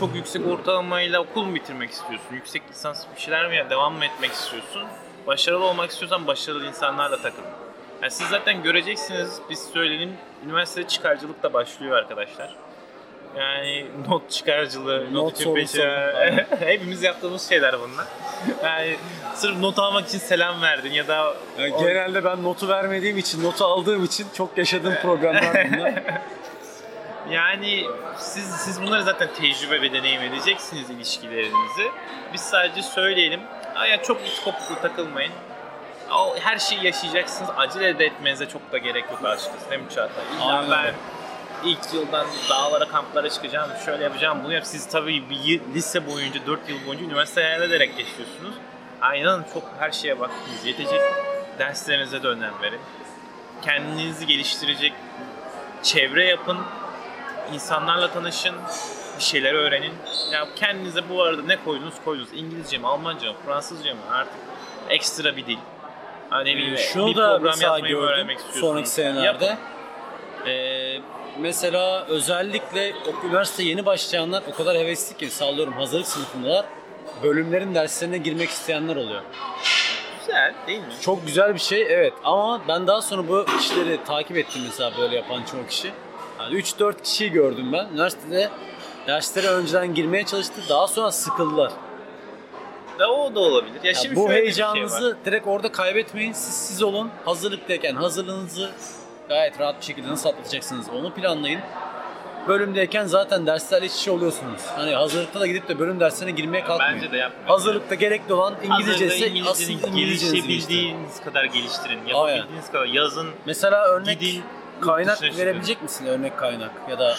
çok 0.00 0.14
yüksek 0.14 0.46
ortalamayla 0.46 1.20
okul 1.20 1.44
mu 1.44 1.54
bitirmek 1.54 1.90
istiyorsun? 1.90 2.34
Yüksek 2.34 2.62
lisans 2.70 3.04
bir 3.16 3.20
şeyler 3.20 3.48
mi 3.48 3.70
devam 3.70 3.94
mı 3.94 4.04
etmek 4.04 4.32
istiyorsun? 4.32 4.82
Başarılı 5.26 5.64
olmak 5.64 5.90
istiyorsan 5.90 6.26
başarılı 6.26 6.66
insanlarla 6.66 7.16
takılın. 7.16 7.50
Yani 8.02 8.10
siz 8.10 8.28
zaten 8.28 8.62
göreceksiniz, 8.62 9.38
biz 9.50 9.58
söyleyelim, 9.72 10.12
üniversitede 10.46 10.88
çıkarcılık 10.88 11.42
da 11.42 11.52
başlıyor 11.52 11.96
arkadaşlar. 11.96 12.56
Yani 13.36 13.86
not 14.08 14.30
çıkarcılığı, 14.30 15.14
not, 15.14 15.46
Not 15.46 15.78
Aynen. 15.78 16.46
Hepimiz 16.60 17.02
yaptığımız 17.02 17.48
şeyler 17.48 17.74
bunlar. 17.80 18.06
Yani 18.64 18.96
sırf 19.34 19.58
not 19.58 19.78
almak 19.78 20.08
için 20.08 20.18
selam 20.18 20.62
verdin 20.62 20.92
ya 20.92 21.08
da 21.08 21.34
Yani 21.58 21.72
genelde 21.80 22.24
ben 22.24 22.42
notu 22.42 22.68
vermediğim 22.68 23.18
için, 23.18 23.44
notu 23.44 23.64
aldığım 23.64 24.04
için 24.04 24.26
çok 24.36 24.58
yaşadığım 24.58 24.94
problemler 25.02 25.72
bunlar. 25.72 25.94
Yani 27.30 27.84
siz 28.18 28.44
siz 28.44 28.82
bunları 28.82 29.02
zaten 29.02 29.28
tecrübe 29.40 29.82
ve 29.82 29.92
deneyim 29.92 30.22
edeceksiniz 30.22 30.90
ilişkilerinizi. 30.90 31.90
Biz 32.32 32.40
sadece 32.40 32.82
söyleyelim. 32.82 33.40
Aya 33.74 34.02
çok 34.02 34.20
kopuklu 34.44 34.80
takılmayın. 34.82 35.32
O, 36.10 36.36
her 36.40 36.58
şeyi 36.58 36.84
yaşayacaksınız. 36.84 37.50
Acele 37.56 37.98
de 37.98 38.04
etmenize 38.04 38.48
çok 38.48 38.72
da 38.72 38.78
gerek 38.78 39.04
yok 39.10 39.24
açıkçası. 39.24 39.70
Değil 39.70 39.82
mi 39.82 39.88
Çağatay? 39.94 40.24
İlla 40.36 40.66
ben 40.70 40.94
ilk 41.64 41.94
yıldan 41.94 42.26
dağlara, 42.50 42.88
kamplara 42.88 43.30
çıkacağım, 43.30 43.70
şöyle 43.84 44.04
yapacağım, 44.04 44.38
bunu 44.44 44.52
yap. 44.52 44.66
Siz 44.66 44.88
tabii 44.88 45.30
bir 45.30 45.60
lise 45.74 46.06
boyunca, 46.06 46.46
4 46.46 46.68
yıl 46.68 46.86
boyunca 46.86 47.04
üniversite 47.04 47.42
hayal 47.42 47.62
ederek 47.62 47.96
geçiyorsunuz. 47.96 48.54
Aynen 49.02 49.44
çok 49.54 49.62
her 49.78 49.90
şeye 49.92 50.18
vaktiniz 50.20 50.64
yetecek. 50.64 51.00
Derslerinize 51.58 52.22
de 52.22 52.28
önem 52.28 52.52
verin. 52.62 52.80
Kendinizi 53.62 54.26
geliştirecek 54.26 54.92
çevre 55.82 56.24
yapın 56.24 56.58
insanlarla 57.54 58.10
tanışın, 58.12 58.54
bir 59.18 59.22
şeyler 59.22 59.54
öğrenin. 59.54 59.92
Ya 60.32 60.48
kendinize 60.56 61.08
bu 61.08 61.22
arada 61.22 61.42
ne 61.42 61.64
koydunuz 61.64 61.94
koydunuz. 62.04 62.28
İngilizce 62.34 62.78
mi, 62.78 62.86
Almanca 62.86 63.32
mı, 63.32 63.38
Fransızca 63.46 63.94
mı 63.94 64.00
artık 64.10 64.34
ekstra 64.88 65.36
bir 65.36 65.46
dil. 65.46 65.58
Hani 66.30 66.50
ne 66.50 66.56
bileyim, 66.56 66.76
Şunu 66.78 67.06
bir 67.06 67.16
da 67.16 67.36
program 67.38 67.60
yazmayı 67.60 67.94
gördüm 67.94 68.08
öğrenmek 68.08 68.36
istiyorsunuz. 68.38 68.66
sonraki 68.68 68.88
senelerde. 68.88 69.44
Yapın. 69.44 69.58
Ee, 70.46 71.00
mesela 71.38 72.04
özellikle 72.04 72.92
üniversite 73.24 73.62
yeni 73.62 73.86
başlayanlar 73.86 74.42
o 74.52 74.54
kadar 74.56 74.76
hevesli 74.76 75.16
ki 75.16 75.30
sallıyorum 75.30 75.72
hazırlık 75.72 76.06
sınıfındalar. 76.06 76.64
Bölümlerin 77.22 77.74
derslerine 77.74 78.18
girmek 78.18 78.50
isteyenler 78.50 78.96
oluyor. 78.96 79.22
Güzel 80.20 80.54
değil 80.66 80.78
mi? 80.80 80.86
Çok 81.00 81.26
güzel 81.26 81.54
bir 81.54 81.60
şey 81.60 81.82
evet 81.82 82.12
ama 82.24 82.60
ben 82.68 82.86
daha 82.86 83.02
sonra 83.02 83.28
bu 83.28 83.46
kişileri 83.58 84.04
takip 84.04 84.36
ettim 84.36 84.62
mesela 84.64 84.92
böyle 84.98 85.16
yapan 85.16 85.42
çoğu 85.50 85.66
kişi. 85.66 85.90
Yani 86.40 86.54
3-4 86.54 87.02
kişiyi 87.02 87.30
gördüm 87.32 87.72
ben. 87.72 87.86
Üniversitede 87.92 88.50
derslere 89.06 89.46
önceden 89.48 89.94
girmeye 89.94 90.24
çalıştı. 90.26 90.60
Daha 90.68 90.86
sonra 90.88 91.12
sıkıldılar. 91.12 91.72
Da 92.98 93.10
o 93.12 93.34
da 93.34 93.40
olabilir. 93.40 93.74
Ya 93.84 93.90
Ya 93.90 93.94
şimdi 93.94 94.16
bu 94.16 94.28
bir 94.30 94.34
heyecanınızı 94.34 94.98
şey 94.98 95.06
var. 95.08 95.16
direkt 95.24 95.46
orada 95.46 95.72
kaybetmeyin. 95.72 96.32
Siz 96.32 96.54
siz 96.54 96.82
olun. 96.82 97.10
Hazırlıktayken 97.24 97.94
hazırlığınızı 97.94 98.70
gayet 99.28 99.60
rahat 99.60 99.80
bir 99.80 99.84
şekilde 99.86 100.08
nasıl 100.08 100.28
atlatacaksınız 100.28 100.86
onu 100.90 101.14
planlayın. 101.14 101.60
Bölümdeyken 102.48 103.04
zaten 103.04 103.46
derslerle 103.46 103.86
iç 103.86 103.92
içe 103.94 104.10
oluyorsunuz. 104.10 104.60
Hani 104.76 104.94
hazırlıkta 104.94 105.40
da 105.40 105.46
gidip 105.46 105.68
de 105.68 105.78
bölüm 105.78 106.00
derslerine 106.00 106.30
girmeye 106.30 106.64
kalkmayın. 106.64 106.94
Bence 106.96 107.12
de 107.12 107.16
yapmayın. 107.16 107.48
Hazırlıkta 107.48 107.94
gerekli 107.94 108.34
olan 108.34 108.54
İngilizce 108.64 109.06
ise 109.06 109.50
asıl 109.50 109.72
İngilizcenizi 109.72 110.48
gelişebildiğiniz 110.48 111.20
kadar 111.24 111.44
geliştirin. 111.44 111.98
Aynen. 112.14 112.36
Yapabildiğiniz 112.36 112.70
kadar 112.72 112.86
yazın. 112.86 113.30
Mesela 113.46 113.84
örnek 113.84 114.20
Gidin, 114.20 114.42
kaynak 114.80 115.22
verebilecek 115.22 115.82
misin? 115.82 116.06
Örnek 116.06 116.38
kaynak 116.38 116.70
ya 116.90 116.98
da 116.98 117.14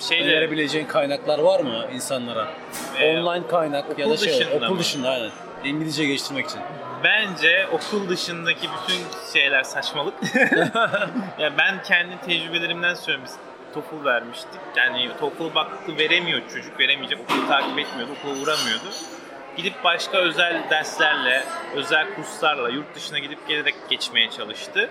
Şeyle, 0.00 0.32
verebileceğin 0.32 0.86
kaynaklar 0.86 1.38
var 1.38 1.60
mı 1.60 1.86
insanlara? 1.94 2.48
Ee, 3.00 3.18
Online 3.18 3.46
kaynak 3.46 3.98
ya 3.98 4.10
da 4.10 4.16
şey 4.16 4.28
dışında 4.40 4.54
okul 4.56 4.74
mı? 4.74 4.78
dışında 4.80 5.08
aynen. 5.08 5.30
İngilizce 5.64 6.04
geliştirmek 6.04 6.46
için. 6.46 6.60
Bence 7.04 7.66
okul 7.72 8.08
dışındaki 8.08 8.68
bütün 8.68 9.30
şeyler 9.32 9.62
saçmalık. 9.62 10.14
ya 11.38 11.52
ben 11.58 11.82
kendi 11.82 12.20
tecrübelerimden 12.20 12.94
söylüyorum. 12.94 13.32
TOEFL 13.74 14.04
vermiştik. 14.04 14.60
Yani 14.76 15.10
TOEFL 15.20 15.54
baktı 15.54 15.98
veremiyor 15.98 16.40
çocuk, 16.54 16.80
veremeyecek. 16.80 17.20
Okulu 17.20 17.48
takip 17.48 17.78
etmiyordu, 17.78 18.12
okula 18.20 18.32
uğramıyordu. 18.32 18.88
Gidip 19.56 19.84
başka 19.84 20.18
özel 20.18 20.62
derslerle, 20.70 21.44
özel 21.74 22.14
kurslarla 22.14 22.68
yurt 22.68 22.94
dışına 22.94 23.18
gidip 23.18 23.48
gelerek 23.48 23.74
geçmeye 23.90 24.30
çalıştı. 24.30 24.90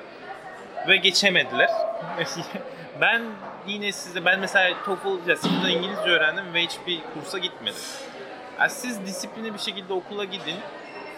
Ve 0.88 0.98
geçemediler. 0.98 1.70
ben 3.02 3.24
yine 3.68 3.92
size, 3.92 4.26
ben 4.26 4.40
mesela 4.40 4.84
TOEFL, 4.86 5.30
ya 5.30 5.70
İngilizce 5.70 6.10
öğrendim 6.10 6.54
ve 6.54 6.64
hiçbir 6.64 7.00
kursa 7.14 7.38
gitmedim. 7.38 7.82
Ya 8.60 8.70
siz 8.70 9.06
disiplinli 9.06 9.54
bir 9.54 9.60
şekilde 9.60 9.94
okula 9.94 10.24
gidin. 10.24 10.56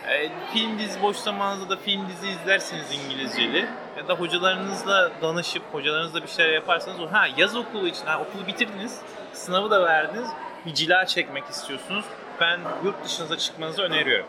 E, 0.10 0.32
film 0.54 0.80
dizi 0.80 1.02
boş 1.02 1.18
zamanınızda 1.18 1.70
da 1.70 1.78
film 1.78 2.08
dizi 2.08 2.28
izlersiniz 2.28 2.86
İngilizceli. 2.92 3.68
Ya 3.98 4.08
da 4.08 4.14
hocalarınızla 4.14 5.12
danışıp 5.22 5.64
hocalarınızla 5.72 6.22
bir 6.22 6.28
şeyler 6.28 6.54
yaparsanız 6.54 7.00
o 7.00 7.12
ha 7.12 7.28
yaz 7.38 7.56
okulu 7.56 7.88
için 7.88 8.06
ha, 8.06 8.20
okulu 8.20 8.48
bitirdiniz. 8.48 9.02
Sınavı 9.34 9.72
da 9.72 9.84
verdiniz. 9.84 10.30
Bir 10.66 10.74
cila 10.74 11.06
çekmek 11.06 11.44
istiyorsunuz. 11.50 12.06
Ben 12.42 12.60
yurt 12.84 13.06
dışınıza 13.06 13.38
çıkmanızı 13.38 13.82
öneriyorum. 13.82 14.28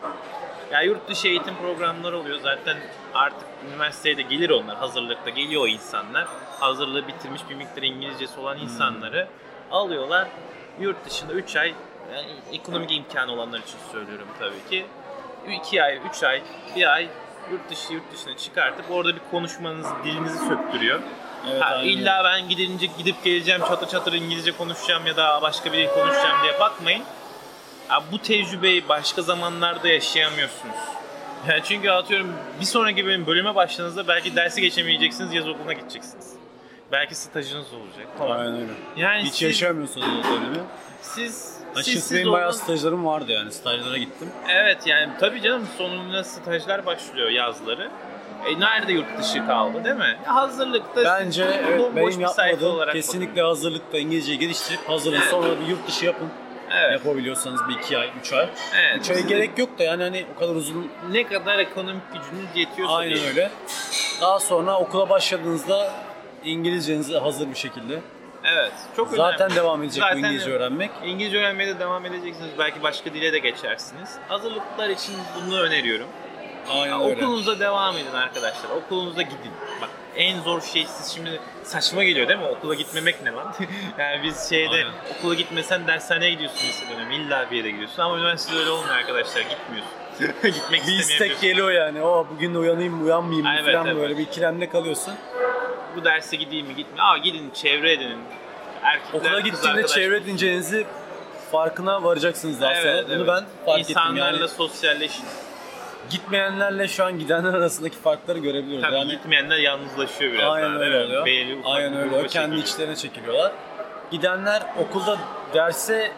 Ya 0.71 0.81
yurt 0.81 1.09
dışı 1.09 1.27
eğitim 1.27 1.55
programları 1.55 2.17
oluyor. 2.17 2.39
Zaten 2.43 2.77
artık 3.13 3.47
üniversiteye 3.69 4.17
de 4.17 4.21
gelir 4.21 4.49
onlar. 4.49 4.77
Hazırlıkta 4.77 5.29
geliyor 5.29 5.61
o 5.61 5.67
insanlar. 5.67 6.27
Hazırlığı 6.59 7.07
bitirmiş 7.07 7.41
bir 7.49 7.55
miktar 7.55 7.81
İngilizcesi 7.83 8.39
olan 8.39 8.57
insanları 8.57 9.27
alıyorlar. 9.71 10.27
Yurt 10.79 11.05
dışında 11.05 11.33
3 11.33 11.55
ay 11.55 11.73
yani 12.13 12.27
ekonomik 12.53 12.91
imkanı 12.91 13.31
olanlar 13.31 13.59
için 13.59 13.77
söylüyorum 13.91 14.27
tabii 14.39 14.69
ki. 14.69 14.85
2 15.51 15.83
ay, 15.83 15.99
3 16.09 16.23
ay, 16.23 16.41
1 16.75 16.93
ay 16.93 17.07
yurt 17.51 17.69
dışı 17.69 17.93
yurt 17.93 18.13
dışına 18.13 18.37
çıkartıp 18.37 18.91
orada 18.91 19.15
bir 19.15 19.21
konuşmanız, 19.31 19.87
dilinizi 20.03 20.37
söktürüyor. 20.47 20.99
Evet, 21.51 21.61
ha, 21.61 21.65
aynen 21.65 21.89
illa 21.89 22.21
ben 22.23 22.49
gidince 22.49 22.85
gidip 22.97 23.23
geleceğim 23.23 23.61
çatır 23.67 23.87
çatır 23.87 24.13
İngilizce 24.13 24.51
konuşacağım 24.51 25.07
ya 25.07 25.17
da 25.17 25.41
başka 25.41 25.73
bir 25.73 25.77
dil 25.77 25.87
konuşacağım 25.87 26.43
diye 26.43 26.59
bakmayın. 26.59 27.03
Ya 27.89 28.03
bu 28.11 28.19
tecrübeyi 28.19 28.89
başka 28.89 29.21
zamanlarda 29.21 29.87
yaşayamıyorsunuz. 29.87 30.75
Yani 31.49 31.61
çünkü 31.63 31.89
atıyorum 31.89 32.33
bir 32.59 32.65
sonraki 32.65 33.05
bölüm 33.05 33.27
bölüme 33.27 33.55
başladığınızda 33.55 34.07
belki 34.07 34.35
dersi 34.35 34.61
geçemeyeceksiniz, 34.61 35.33
yaz 35.33 35.47
okuluna 35.47 35.73
gideceksiniz. 35.73 36.36
Belki 36.91 37.15
stajınız 37.15 37.73
olacak 37.73 38.07
falan. 38.17 38.39
Aynen 38.39 38.53
öyle. 38.53 38.71
Yani 38.95 39.23
Hiç 39.23 39.33
siz, 39.33 39.41
yaşamıyorsunuz 39.41 40.07
o 40.07 40.23
dönemi. 40.35 40.57
siz, 41.01 41.57
Açıkçası 41.75 42.07
siz 42.07 42.17
benim 42.17 42.31
bayağı 42.31 42.49
olun. 42.49 42.57
stajlarım 42.57 43.05
vardı 43.05 43.31
yani. 43.31 43.51
Stajlara 43.51 43.97
gittim. 43.97 44.29
Evet 44.49 44.87
yani 44.87 45.11
tabii 45.19 45.41
canım 45.41 45.67
sonunda 45.77 46.23
stajlar 46.23 46.85
başlıyor 46.85 47.29
yazları. 47.29 47.89
E 48.47 48.59
nerede 48.59 48.93
yurt 48.93 49.19
dışı 49.19 49.45
kaldı 49.45 49.83
değil 49.83 49.95
mi? 49.95 50.17
Hazırlıkta 50.25 51.03
Bence 51.03 51.43
evet, 51.43 51.95
benim 51.95 52.19
yapmadığım 52.21 52.91
kesinlikle 52.91 53.41
hazırlıkta 53.41 53.97
İngilizceyi 53.97 54.39
geliştirip 54.39 54.89
hazırın 54.89 55.21
sonra 55.21 55.59
bir 55.61 55.67
yurt 55.67 55.87
dışı 55.87 56.05
yapın. 56.05 56.29
bakın. 56.29 56.77
Evet. 56.77 56.91
Yapabiliyorsanız 56.93 57.59
bir 57.69 57.73
iki 57.75 57.97
ay, 57.97 58.09
üç 58.21 58.33
ay. 58.33 58.49
evet. 58.75 58.97
Üç 58.99 59.09
aya 59.09 59.19
gerek 59.19 59.57
yok 59.57 59.79
da 59.79 59.83
yani 59.83 60.03
hani 60.03 60.25
o 60.35 60.39
kadar 60.39 60.55
uzun 60.55 60.91
Ne 61.11 61.23
kadar 61.23 61.59
ekonomik 61.59 62.01
gücünüz 62.13 62.55
yetiyorsa 62.55 62.95
aynen 62.95 63.15
diye. 63.15 63.27
öyle. 63.29 63.51
Daha 64.21 64.39
sonra 64.39 64.79
okula 64.79 65.09
başladığınızda 65.09 65.93
İngilizcenizi 66.47 67.17
hazır 67.17 67.49
bir 67.49 67.55
şekilde. 67.55 67.99
Evet. 68.43 68.73
Çok 68.95 69.09
Zaten 69.09 69.47
önemli. 69.47 69.55
devam 69.55 69.83
edecek 69.83 70.03
Zaten 70.03 70.23
bu 70.23 70.25
İngilizce 70.25 70.51
öğrenmek. 70.51 70.91
İngilizce 71.05 71.37
öğrenmeye 71.37 71.75
de 71.75 71.79
devam 71.79 72.05
edeceksiniz. 72.05 72.49
Belki 72.59 72.83
başka 72.83 73.13
dile 73.13 73.33
de 73.33 73.39
geçersiniz. 73.39 74.15
Hazırlıklar 74.27 74.89
için 74.89 75.15
bunu 75.45 75.59
öneriyorum. 75.59 76.07
Aynen 76.69 77.01
öyle. 77.01 77.15
Okulunuza 77.15 77.59
devam 77.59 77.97
edin 77.97 78.13
arkadaşlar. 78.13 78.69
Okulunuza 78.69 79.21
gidin. 79.21 79.51
Bak 79.81 79.89
en 80.15 80.39
zor 80.39 80.61
şey 80.61 80.85
siz 80.87 81.13
şimdi 81.15 81.39
saçma 81.63 82.03
geliyor 82.03 82.27
değil 82.27 82.39
mi? 82.39 82.45
Okula 82.45 82.73
gitmemek 82.75 83.23
ne 83.23 83.31
lan? 83.31 83.53
yani 83.97 84.23
biz 84.23 84.49
şeyde 84.49 84.69
Aynen. 84.69 84.91
okula 85.19 85.33
gitmesen 85.33 85.87
dershaneye 85.87 86.31
gidiyorsun 86.31 86.67
lise 86.67 86.85
dönemi. 86.95 87.15
İlla 87.15 87.51
bir 87.51 87.57
yere 87.57 87.71
gidiyorsun 87.71 88.01
ama 88.01 88.17
üniversitede 88.17 88.59
öyle 88.59 88.69
olmuyor 88.69 88.95
arkadaşlar. 88.95 89.41
Gitmiyorsun. 89.41 89.91
Gitmek 90.43 90.87
Bir 90.87 90.99
istek 90.99 91.41
geliyor 91.41 91.71
yani. 91.71 92.01
O 92.01 92.27
bugün 92.35 92.53
de 92.53 92.57
uyanayım 92.57 93.05
uyanmayayım 93.05 93.47
Evet, 93.47 93.73
falan 93.75 93.87
evet. 93.87 93.97
böyle 93.97 94.17
bir 94.17 94.23
ikilemde 94.23 94.69
kalıyorsun. 94.69 95.13
Bu 95.97 96.03
derse 96.03 96.35
gideyim 96.35 96.67
mi 96.67 96.75
gitme. 96.75 97.01
Aa 97.01 97.17
gidin 97.17 97.51
çevre 97.53 97.93
edinin. 97.93 98.19
Erkekler, 98.83 99.19
Okula 99.19 99.39
gittiğinde 99.39 99.87
çevre 99.87 100.17
edineceğinizi 100.17 100.85
farkına 101.51 102.03
varacaksınız 102.03 102.61
daha 102.61 102.75
sonra. 102.75 103.03
Bunu 103.07 103.15
evet. 103.15 103.27
ben 103.27 103.43
fark 103.65 103.79
ettim 103.79 103.95
İnsanlarla 103.97 104.39
yani. 104.39 104.49
sosyalleşin. 104.49 105.25
Gitmeyenlerle 106.09 106.87
şu 106.87 107.05
an 107.05 107.19
gidenler 107.19 107.53
arasındaki 107.53 107.97
farkları 107.97 108.39
görebiliyoruz. 108.39 108.85
Tabii 108.85 108.95
yani 108.95 109.11
gitmeyenler 109.11 109.57
yalnızlaşıyor 109.57 110.33
biraz 110.33 110.51
aynen 110.53 110.75
daha. 110.75 110.79
öyle 110.79 110.99
mi? 110.99 111.05
oluyor. 111.05 111.57
Ufak 111.59 111.71
Aynen 111.75 111.97
öyle 111.97 112.09
oluyor. 112.15 112.27
Kendi 112.27 112.55
çekiliyor. 112.55 112.67
içlerine 112.67 112.95
çekiliyorlar. 112.95 113.51
Gidenler 114.11 114.63
okulda 114.79 115.17
derse 115.53 116.11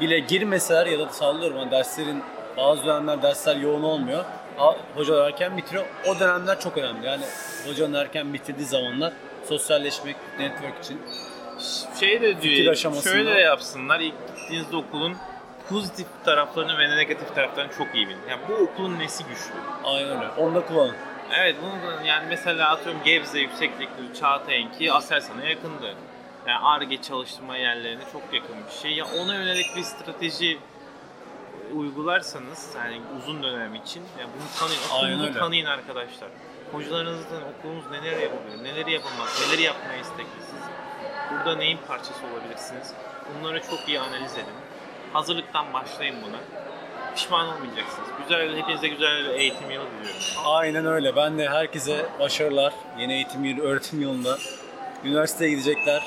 bile 0.00 0.18
girmeseler 0.18 0.86
ya 0.86 0.98
da 0.98 1.08
sallıyorum 1.08 1.58
hani 1.58 1.70
derslerin 1.70 2.22
bazı 2.56 2.86
dönemler 2.86 3.22
dersler 3.22 3.56
yoğun 3.56 3.82
olmuyor. 3.82 4.24
Hocalar 4.94 5.26
erken 5.26 5.56
bitiriyor. 5.56 5.84
O 6.06 6.20
dönemler 6.20 6.60
çok 6.60 6.78
önemli. 6.78 7.06
Yani 7.06 7.24
hocanın 7.66 7.94
erken 7.94 8.34
bitirdiği 8.34 8.66
zamanlar 8.66 9.12
sosyalleşmek, 9.48 10.16
network 10.38 10.84
için. 10.84 11.00
şey 12.00 12.20
de 12.22 12.42
diyor, 12.42 12.74
şöyle 13.02 13.34
de 13.34 13.40
yapsınlar. 13.40 14.00
İlk 14.00 14.14
gittiğinizde 14.36 14.76
okulun 14.76 15.16
pozitif 15.68 16.06
taraflarını 16.24 16.78
ve 16.78 16.96
negatif 16.96 17.34
taraflarını 17.34 17.72
çok 17.78 17.94
iyi 17.94 18.08
bilin. 18.08 18.18
Yani 18.30 18.40
bu 18.48 18.52
okulun 18.54 18.98
nesi 18.98 19.24
güçlü? 19.24 19.54
Aynen 19.84 20.10
öyle. 20.16 20.28
Onu 20.38 20.54
da 20.54 20.66
kullanın. 20.66 20.94
Evet 21.38 21.56
bunu 21.62 22.06
yani 22.06 22.26
mesela 22.28 22.70
atıyorum 22.70 23.00
Gebze 23.04 23.40
Yüksek 23.40 23.78
Teknoloji 23.78 24.20
Çağatay'ınki 24.20 24.92
Aselsan'a 24.92 25.44
yakındı. 25.44 25.94
Yani 26.46 26.58
ARGE 26.58 27.02
çalıştırma 27.02 27.56
yerlerine 27.56 28.02
çok 28.12 28.22
yakın 28.32 28.56
bir 28.66 28.80
şey. 28.82 28.92
Ya 28.92 29.04
ona 29.22 29.34
yönelik 29.34 29.76
bir 29.76 29.82
strateji 29.82 30.58
uygularsanız 31.74 32.68
yani 32.76 33.00
uzun 33.18 33.42
dönem 33.42 33.74
için 33.74 34.02
yani 34.20 34.30
bunu 34.38 34.48
tanıyın. 34.60 34.80
Aynen 34.92 35.06
Okulunuzu 35.14 35.28
öyle. 35.30 35.38
tanıyın 35.38 35.66
arkadaşlar. 35.66 36.28
Hocalarınızdan 36.72 37.42
okulunuz 37.58 37.84
neler 37.90 38.16
yapabilir, 38.18 38.64
neleri 38.64 38.92
yapamaz, 38.92 39.42
neleri 39.46 39.62
yapmaya 39.62 40.00
isteklisiniz. 40.00 40.62
Burada 41.32 41.56
neyin 41.56 41.78
parçası 41.88 42.20
olabilirsiniz? 42.34 42.92
Bunları 43.40 43.60
çok 43.60 43.88
iyi 43.88 44.00
analiz 44.00 44.32
edin. 44.32 44.54
Hazırlıktan 45.12 45.72
başlayın 45.72 46.16
buna. 46.22 46.36
Pişman 47.14 47.46
olmayacaksınız. 47.46 48.08
Güzel, 48.22 48.56
hepinize 48.56 48.88
güzel 48.88 49.24
bir 49.24 49.30
eğitim 49.30 49.70
yılı 49.70 49.84
diliyorum. 49.84 50.20
Aynen 50.44 50.86
öyle. 50.86 51.16
Ben 51.16 51.38
de 51.38 51.48
herkese 51.48 52.06
başarılar. 52.20 52.72
Yeni 52.98 53.12
eğitim 53.12 53.44
yılı, 53.44 53.62
öğretim 53.62 54.00
yılında. 54.00 54.38
Üniversiteye 55.04 55.50
gidecekler. 55.50 56.02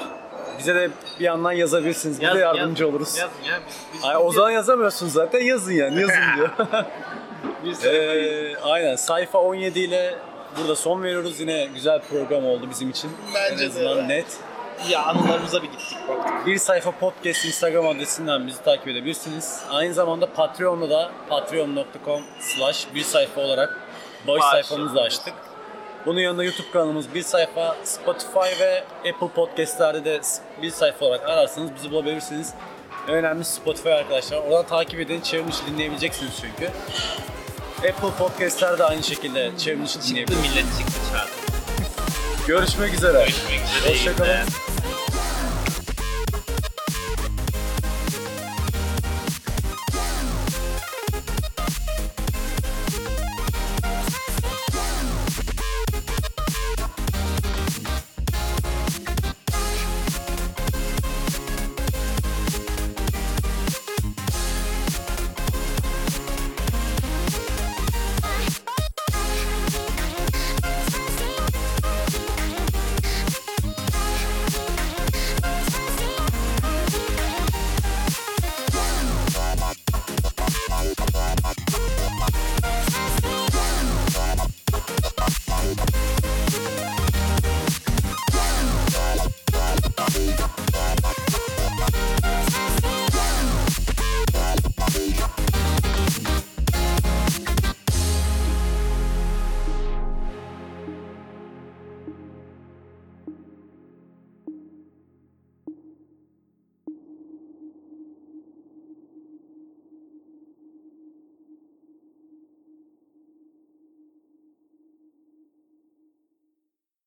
Bize 0.59 0.75
de 0.75 0.89
bir 1.19 1.25
yandan 1.25 1.51
yazabilirsiniz. 1.51 2.21
Biz 2.21 2.33
de 2.33 2.39
yardımcı 2.39 2.83
yazın, 2.83 2.95
oluruz. 2.95 3.17
Yazın 3.17 3.43
ya. 3.43 3.59
Biz, 3.67 3.75
biz, 3.93 4.05
Ay, 4.05 4.15
o 4.17 4.31
zaman 4.31 4.51
yazamıyorsunuz 4.51 5.13
zaten. 5.13 5.39
Yazın 5.39 5.71
yani. 5.71 6.01
Yazın 6.01 6.35
diyor. 6.37 6.49
Ee, 7.85 8.57
aynen. 8.57 8.95
Sayfa 8.95 9.39
17 9.39 9.79
ile 9.79 10.15
burada 10.57 10.75
son 10.75 11.03
veriyoruz. 11.03 11.39
Yine 11.39 11.69
güzel 11.73 12.01
program 12.01 12.45
oldu 12.45 12.67
bizim 12.69 12.89
için. 12.89 13.11
Bence 13.35 13.63
en 13.63 13.69
azından 13.69 13.97
de. 13.97 14.07
net. 14.07 14.25
ya 14.89 15.03
anılarımıza 15.03 15.61
bir 15.63 15.67
gittik 15.71 15.97
baktık. 16.09 16.45
Bir 16.45 16.57
sayfa 16.57 16.91
podcast 16.91 17.45
Instagram 17.45 17.87
adresinden 17.87 18.47
bizi 18.47 18.63
takip 18.63 18.87
edebilirsiniz. 18.87 19.61
Aynı 19.69 19.93
zamanda 19.93 20.33
Patreon'da 20.33 20.89
da 20.89 21.11
patreon.com 21.29 22.21
slash 22.39 22.87
bir 22.95 23.03
sayfa 23.03 23.41
olarak 23.41 23.79
bağış 24.27 24.43
sayfamızı 24.43 25.01
açtık. 25.01 25.33
Bunun 26.05 26.19
yanında 26.19 26.43
YouTube 26.43 26.71
kanalımız 26.73 27.13
bir 27.13 27.23
sayfa, 27.23 27.75
Spotify 27.83 28.59
ve 28.59 28.83
Apple 28.97 29.27
Podcast'lerde 29.35 30.05
de 30.05 30.21
bir 30.61 30.69
sayfa 30.69 31.05
olarak 31.05 31.29
ararsanız 31.29 31.75
bizi 31.75 31.91
bulabilirsiniz. 31.91 32.53
En 33.07 33.13
önemli 33.15 33.45
Spotify 33.45 33.89
arkadaşlar. 33.93 34.37
Oradan 34.37 34.65
takip 34.65 34.99
edin, 34.99 35.21
çevrim 35.21 35.49
içi 35.49 35.65
dinleyebileceksiniz 35.65 36.31
çünkü. 36.41 36.71
Apple 37.89 38.09
Podcast'lerde 38.19 38.83
aynı 38.83 39.03
şekilde 39.03 39.51
çevrim 39.57 39.83
içi 39.83 39.93
Çıktı 39.93 40.09
dinleyebilirsiniz. 40.09 40.49
millet 40.51 40.65
çıktı 40.77 40.93
çağırdı. 41.11 41.31
Görüşmek 42.47 42.93
üzere. 42.93 43.19
Görüşmek 43.19 43.61
üzere. 43.77 43.93
Hoşçakalın. 43.93 44.29
İyi 44.29 44.33
günler. 44.35 44.45